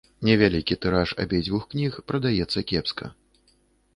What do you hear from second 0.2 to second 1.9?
Невялікі тыраж абедзвюх